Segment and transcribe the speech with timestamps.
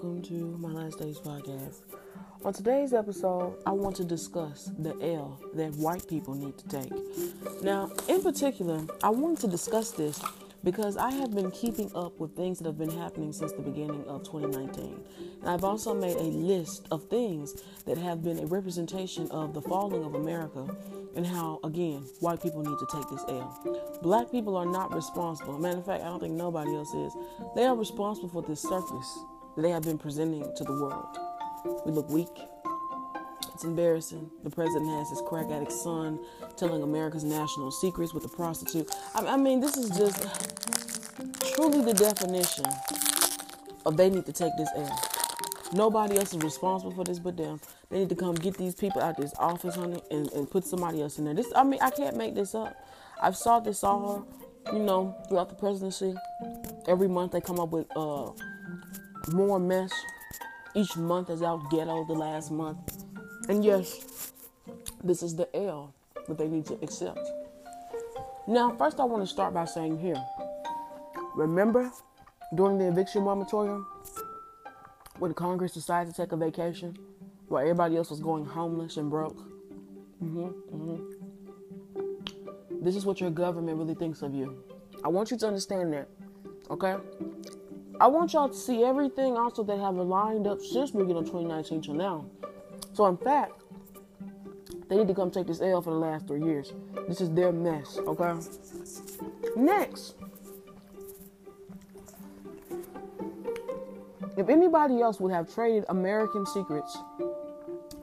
[0.00, 1.80] welcome to my Last Days podcast.
[2.44, 6.92] On today's episode, I want to discuss the L that white people need to take.
[7.64, 10.22] Now, in particular, I wanted to discuss this
[10.62, 14.04] because I have been keeping up with things that have been happening since the beginning
[14.06, 15.02] of 2019.
[15.40, 19.62] And I've also made a list of things that have been a representation of the
[19.62, 20.68] falling of America
[21.16, 23.98] and how, again, white people need to take this L.
[24.02, 25.58] Black people are not responsible.
[25.58, 27.12] Matter of fact, I don't think nobody else is.
[27.56, 29.18] They are responsible for this circus
[29.62, 31.18] they have been presenting to the world.
[31.84, 32.28] We look weak.
[33.54, 34.30] It's embarrassing.
[34.44, 36.20] The president has his crack addict son
[36.56, 38.88] telling America's national secrets with a prostitute.
[39.14, 40.16] I, I mean, this is just
[41.54, 42.66] truly the definition
[43.84, 45.02] of they need to take this L.
[45.72, 47.60] Nobody else is responsible for this but them.
[47.90, 50.64] They need to come get these people out of this office, honey, and, and put
[50.64, 51.34] somebody else in there.
[51.34, 52.76] This, I mean, I can't make this up.
[53.20, 54.26] I've saw this all,
[54.72, 56.14] you know, throughout the presidency.
[56.86, 58.30] Every month they come up with uh,
[59.32, 59.92] more mess.
[60.74, 63.04] Each month is out ghetto the last month.
[63.48, 64.32] And yes,
[65.02, 65.94] this is the L
[66.26, 67.20] that they need to accept.
[68.46, 70.22] Now, first I want to start by saying here,
[71.34, 71.90] remember
[72.54, 73.86] during the eviction moratorium,
[75.18, 76.96] when Congress decided to take a vacation
[77.48, 79.38] while everybody else was going homeless and broke.
[80.22, 81.18] Mm-hmm, mm-hmm.
[82.84, 84.62] This is what your government really thinks of you.
[85.04, 86.08] I want you to understand that,
[86.70, 86.96] okay?
[88.00, 91.82] I want y'all to see everything also that have lined up since beginning of 2019
[91.82, 92.26] till now.
[92.92, 93.62] So, in fact,
[94.88, 96.72] they need to come take this L for the last three years.
[97.08, 98.34] This is their mess, okay?
[99.56, 100.14] Next,
[104.38, 106.96] If anybody else would have traded American secrets,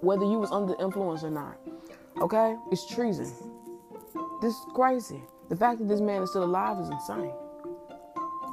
[0.02, 1.58] whether you was under influence or not,
[2.20, 3.32] okay, it's treason.
[4.42, 5.24] This is crazy.
[5.48, 7.32] The fact that this man is still alive is insane.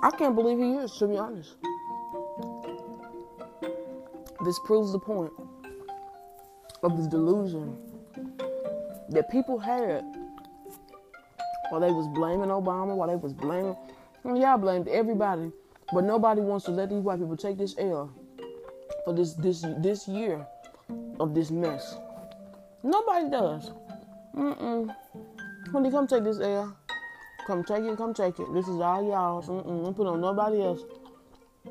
[0.02, 1.56] I can't believe he is, to be honest.
[4.44, 5.32] This proves the point
[6.82, 7.76] of the delusion
[9.10, 10.04] that people had
[11.70, 13.76] while they was blaming Obama, while they was blaming,
[14.24, 15.52] y'all blamed everybody
[15.92, 18.10] but nobody wants to let these white people take this L
[19.04, 20.46] for this this this year
[21.20, 21.96] of this mess.
[22.82, 23.72] Nobody does.
[24.34, 24.94] Mm-mm.
[25.70, 26.76] When they come take this L,
[27.46, 28.52] come take it, come take it.
[28.52, 29.42] This is all y'all.
[29.42, 29.84] Mm-mm.
[29.84, 30.80] Don't put on nobody else.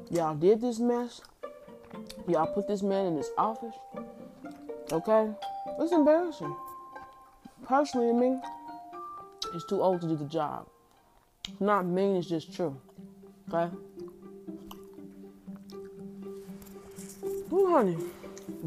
[0.09, 1.21] Y'all did this mess.
[2.27, 3.75] Y'all put this man in this office.
[4.91, 5.31] Okay?
[5.79, 6.55] It's embarrassing.
[7.65, 8.41] Personally, to me,
[9.53, 10.67] he's too old to do the job.
[11.59, 12.79] Not mean, it's just true.
[13.51, 13.73] Okay?
[17.53, 17.97] Ooh, honey.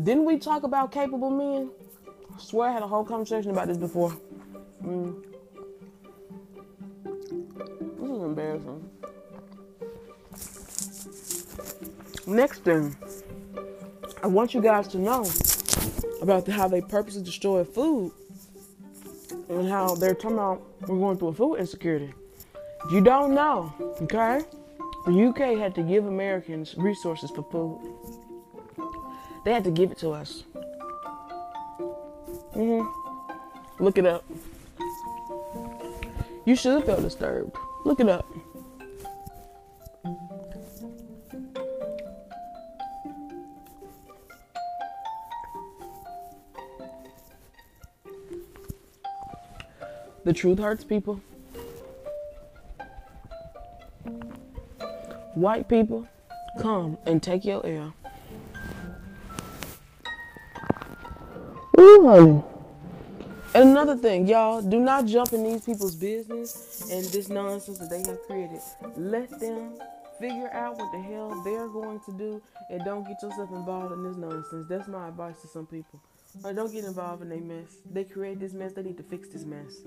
[0.02, 1.70] Didn't we talk about capable men?
[2.34, 4.16] I swear I had a whole conversation about this before.
[4.82, 5.23] Mm.
[8.34, 8.90] Embarrassing.
[12.26, 12.96] Next thing,
[14.22, 15.24] I want you guys to know
[16.20, 18.12] about the, how they purposely destroy food
[19.48, 22.12] and how they're talking about we're going through a food insecurity.
[22.86, 23.72] If you don't know,
[24.02, 24.40] okay,
[25.06, 27.78] the UK had to give Americans resources for food.
[29.44, 30.44] They had to give it to us.
[32.56, 33.84] Mm-hmm.
[33.84, 34.24] Look it up.
[36.46, 37.56] You should have felt disturbed.
[37.84, 38.26] Look it up.
[50.24, 51.20] The truth hurts people.
[55.34, 56.08] White people,
[56.60, 57.92] come and take your air.
[61.78, 62.53] Ooh, honey.
[63.54, 67.88] And another thing, y'all, do not jump in these people's business and this nonsense that
[67.88, 68.60] they have created.
[68.96, 69.78] Let them
[70.18, 74.02] figure out what the hell they're going to do and don't get yourself involved in
[74.02, 74.66] this nonsense.
[74.68, 76.00] That's my advice to some people.
[76.42, 77.76] Like, don't get involved in their mess.
[77.92, 79.82] They create this mess, they need to fix this mess.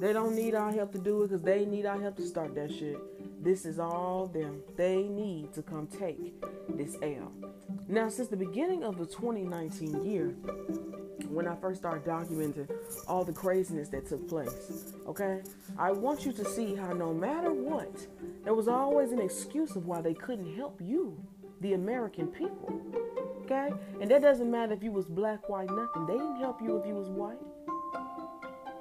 [0.00, 2.54] They don't need our help to do it because they need our help to start
[2.54, 2.96] that shit.
[3.44, 4.62] This is all them.
[4.76, 6.40] They need to come take
[6.70, 7.32] this L.
[7.86, 10.34] Now, since the beginning of the 2019 year,
[11.30, 12.70] when I first started documenting
[13.06, 15.42] all the craziness that took place, okay,
[15.78, 18.06] I want you to see how no matter what,
[18.44, 21.18] there was always an excuse of why they couldn't help you,
[21.60, 22.80] the American people.
[23.44, 23.72] Okay?
[24.00, 26.06] And that doesn't matter if you was black, white, nothing.
[26.06, 27.38] They didn't help you if you was white.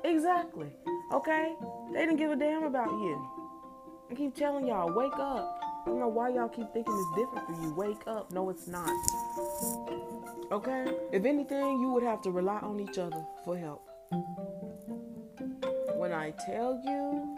[0.03, 0.67] Exactly.
[1.11, 1.55] Okay?
[1.93, 3.27] They didn't give a damn about you.
[4.09, 5.59] I keep telling y'all, wake up.
[5.85, 7.73] I don't know why y'all keep thinking it's different for you.
[7.73, 8.31] Wake up.
[8.31, 8.89] No, it's not.
[10.51, 10.85] Okay?
[11.11, 13.87] If anything, you would have to rely on each other for help.
[15.97, 17.35] When I tell you,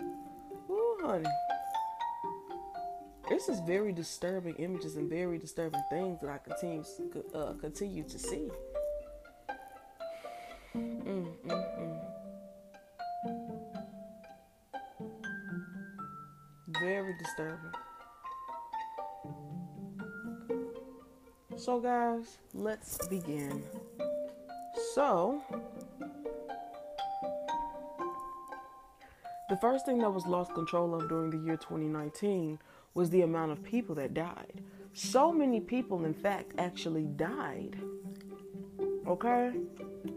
[0.70, 1.26] ooh, honey,
[3.28, 6.84] this is very disturbing images and very disturbing things that I continue
[7.34, 8.50] uh, continue to see.
[10.76, 12.00] Mm, mm, mm.
[16.82, 17.72] Very disturbing.
[21.69, 23.63] So, guys, let's begin.
[24.95, 25.39] So,
[29.50, 32.57] the first thing that was lost control of during the year 2019
[32.95, 34.63] was the amount of people that died.
[34.94, 37.77] So many people, in fact, actually died.
[39.07, 39.51] Okay?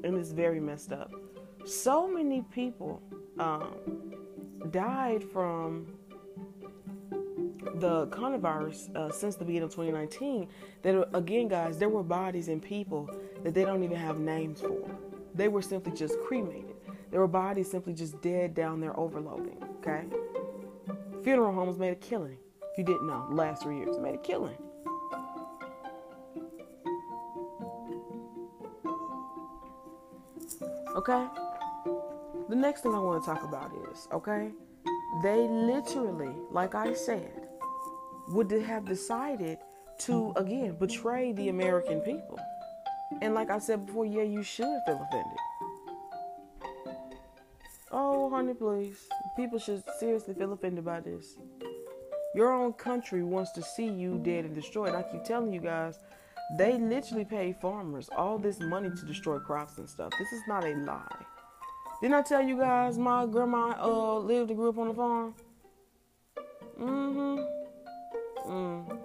[0.05, 1.13] And it's very messed up.
[1.67, 3.03] So many people
[3.39, 3.75] um,
[4.71, 5.87] died from
[7.77, 10.49] the coronavirus uh, since the beginning of 2019
[10.83, 13.11] that again guys there were bodies and people
[13.43, 14.91] that they don't even have names for.
[15.35, 16.75] They were simply just cremated.
[17.11, 20.05] There were bodies simply just dead down there overloading okay?
[21.23, 22.39] Funeral homes made a killing
[22.73, 23.27] if you didn't know.
[23.31, 24.57] Last three years made a killing.
[30.97, 31.27] Okay?
[32.49, 34.51] The next thing i want to talk about is okay?
[35.23, 37.42] They literally like i said
[38.29, 39.59] would have decided
[39.99, 42.39] to again betray the American people.
[43.21, 45.39] And like I said before, yeah, you should feel offended.
[47.91, 49.07] Oh, honey, please.
[49.37, 51.37] People should seriously feel offended by this.
[52.35, 54.95] Your own country wants to see you dead and destroyed.
[54.95, 55.99] I keep telling you guys,
[56.57, 60.13] they literally pay farmers all this money to destroy crops and stuff.
[60.19, 61.27] This is not a lie.
[62.01, 65.35] Didn't I tell you guys my grandma uh, lived and grew up on a farm?
[66.81, 67.62] Mm-hmm.
[68.47, 68.99] Mm.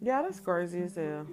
[0.00, 1.26] Yeah, that's crazy as hell.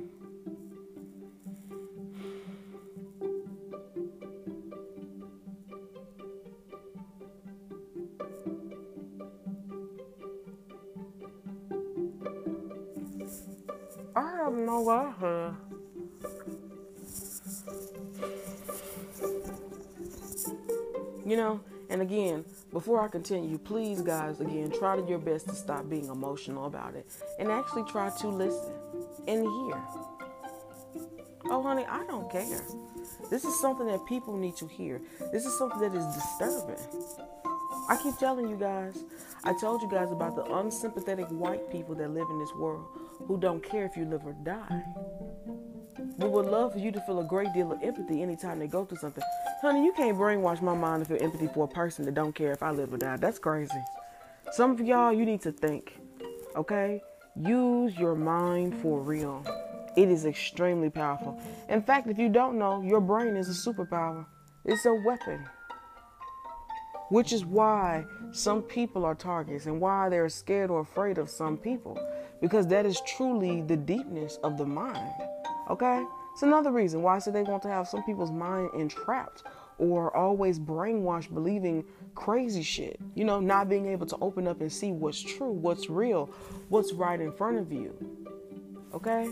[14.16, 15.67] I have no idea.
[21.28, 21.60] You know,
[21.90, 26.06] and again, before I continue, please, guys, again, try to your best to stop being
[26.06, 27.06] emotional about it
[27.38, 28.74] and actually try to listen
[29.28, 29.84] and hear.
[31.50, 32.62] Oh, honey, I don't care.
[33.30, 35.02] This is something that people need to hear.
[35.34, 36.80] This is something that is disturbing.
[37.90, 38.98] I keep telling you guys,
[39.44, 42.86] I told you guys about the unsympathetic white people that live in this world
[43.28, 44.84] who don't care if you live or die
[46.18, 48.86] but would love for you to feel a great deal of empathy anytime they go
[48.86, 49.24] through something.
[49.62, 52.52] Honey, you can't brainwash my mind to feel empathy for a person that don't care
[52.52, 53.18] if I live or die.
[53.18, 53.84] That's crazy.
[54.52, 56.00] Some of y'all, you need to think,
[56.56, 57.02] okay?
[57.36, 59.46] Use your mind for real.
[59.96, 61.40] It is extremely powerful.
[61.70, 64.26] In fact, if you don't know, your brain is a superpower.
[64.66, 65.46] It's a weapon.
[67.10, 71.58] Which is why some people are targets and why they're scared or afraid of some
[71.58, 72.00] people.
[72.42, 75.12] Because that is truly the deepness of the mind.
[75.70, 76.06] Okay?
[76.34, 79.44] It's another reason why I said they want to have some people's mind entrapped
[79.80, 81.84] or always brainwashed believing
[82.16, 83.00] crazy shit.
[83.16, 86.30] You know, not being able to open up and see what's true, what's real,
[86.70, 87.94] what's right in front of you.
[88.94, 89.30] Okay?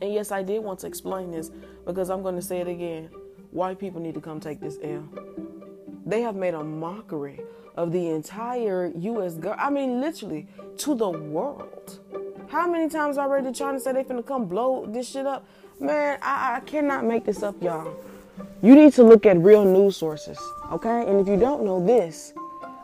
[0.00, 1.50] And yes, I did want to explain this
[1.86, 3.10] because I'm going to say it again.
[3.50, 5.08] White people need to come take this L.
[6.06, 7.40] They have made a mockery
[7.76, 9.34] of the entire U.S.
[9.34, 9.60] government.
[9.60, 12.00] I mean, literally, to the world.
[12.54, 15.44] How many times already to say they finna come blow this shit up?
[15.80, 17.96] Man, I, I cannot make this up, y'all.
[18.62, 20.38] You need to look at real news sources,
[20.70, 21.04] okay?
[21.04, 22.32] And if you don't know this,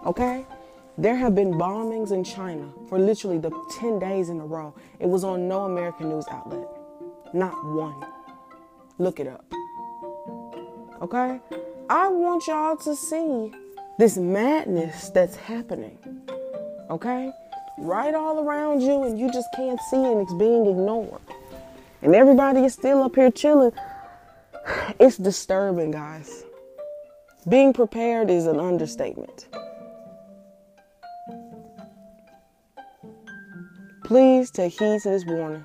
[0.04, 0.44] okay?
[0.98, 4.74] There have been bombings in China for literally the 10 days in a row.
[4.98, 6.66] It was on no American news outlet.
[7.32, 8.04] Not one.
[8.98, 9.44] Look it up.
[11.00, 11.38] Okay?
[11.88, 13.52] I want y'all to see
[14.00, 15.96] this madness that's happening.
[16.90, 17.30] Okay?
[17.80, 21.20] Right all around you and you just can't see and it's being ignored.
[22.02, 23.72] And everybody is still up here chilling.
[25.00, 26.44] It's disturbing, guys.
[27.48, 29.48] Being prepared is an understatement.
[34.04, 35.64] Please take heed to this warning.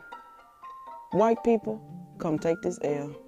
[1.11, 1.81] White people,
[2.19, 3.24] come take this L.